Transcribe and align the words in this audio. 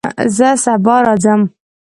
زه 0.37 0.49
سبا 0.63 0.95
راځم 1.05 1.41